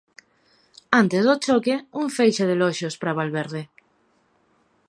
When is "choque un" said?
1.45-2.07